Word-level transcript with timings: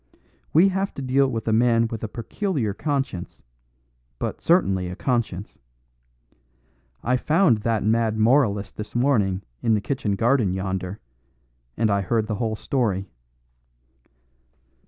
We 0.51 0.69
have 0.69 0.95
to 0.95 1.01
deal 1.03 1.27
with 1.29 1.47
a 1.47 1.53
man 1.53 1.85
with 1.87 2.03
a 2.03 2.07
peculiar 2.07 2.73
conscience, 2.73 3.43
but 4.17 4.41
certainly 4.41 4.87
a 4.89 4.95
conscience. 4.95 5.59
I 7.03 7.17
found 7.17 7.57
that 7.59 7.83
mad 7.83 8.17
moralist 8.17 8.77
this 8.77 8.95
morning 8.95 9.43
in 9.61 9.75
the 9.75 9.79
kitchen 9.79 10.15
garden 10.15 10.53
yonder, 10.53 10.99
and 11.77 11.91
I 11.91 12.01
heard 12.01 12.25
the 12.25 12.37
whole 12.41 12.55
story. 12.55 13.11